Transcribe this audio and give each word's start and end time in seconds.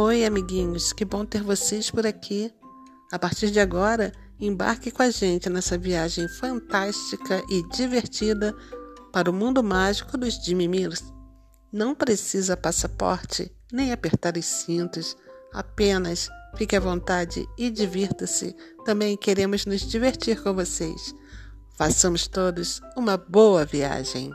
Oi, 0.00 0.24
amiguinhos, 0.24 0.92
que 0.92 1.04
bom 1.04 1.24
ter 1.24 1.42
vocês 1.42 1.90
por 1.90 2.06
aqui. 2.06 2.54
A 3.10 3.18
partir 3.18 3.50
de 3.50 3.58
agora, 3.58 4.12
embarque 4.38 4.92
com 4.92 5.02
a 5.02 5.10
gente 5.10 5.50
nessa 5.50 5.76
viagem 5.76 6.28
fantástica 6.28 7.42
e 7.50 7.68
divertida 7.70 8.54
para 9.12 9.28
o 9.28 9.34
mundo 9.34 9.60
mágico 9.60 10.16
dos 10.16 10.38
Dimimirs. 10.38 11.02
Não 11.72 11.96
precisa 11.96 12.56
passaporte 12.56 13.50
nem 13.72 13.92
apertar 13.92 14.36
os 14.36 14.44
cintos, 14.44 15.16
apenas 15.52 16.28
fique 16.56 16.76
à 16.76 16.80
vontade 16.80 17.44
e 17.58 17.68
divirta-se. 17.68 18.54
Também 18.84 19.16
queremos 19.16 19.66
nos 19.66 19.80
divertir 19.80 20.40
com 20.40 20.54
vocês. 20.54 21.12
Façamos 21.76 22.28
todos 22.28 22.80
uma 22.96 23.16
boa 23.16 23.64
viagem. 23.64 24.30